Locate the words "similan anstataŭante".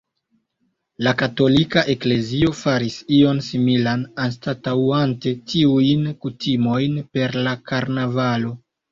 3.47-5.33